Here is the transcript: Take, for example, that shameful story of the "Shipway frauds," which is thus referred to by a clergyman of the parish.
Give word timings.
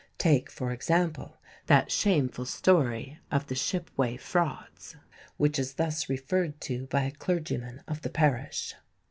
Take, 0.17 0.49
for 0.49 0.71
example, 0.71 1.37
that 1.67 1.91
shameful 1.91 2.45
story 2.47 3.19
of 3.31 3.45
the 3.45 3.53
"Shipway 3.53 4.17
frauds," 4.17 4.95
which 5.37 5.59
is 5.59 5.75
thus 5.75 6.09
referred 6.09 6.59
to 6.61 6.87
by 6.87 7.03
a 7.03 7.11
clergyman 7.11 7.83
of 7.87 8.01
the 8.01 8.09
parish. 8.09 8.73